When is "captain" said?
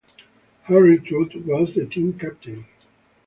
2.17-2.65